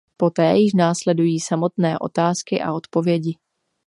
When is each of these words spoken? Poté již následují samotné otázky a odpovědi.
Poté 0.17 0.55
již 0.57 0.73
následují 0.73 1.39
samotné 1.39 1.99
otázky 1.99 2.61
a 2.61 2.73
odpovědi. 2.73 3.37